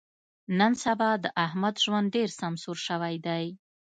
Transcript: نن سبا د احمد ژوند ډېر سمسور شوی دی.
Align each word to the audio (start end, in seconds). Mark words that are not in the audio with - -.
نن 0.59 0.71
سبا 0.83 1.09
د 1.23 1.25
احمد 1.45 1.75
ژوند 1.83 2.07
ډېر 2.15 2.29
سمسور 2.41 2.77
شوی 2.87 3.15
دی. 3.27 3.45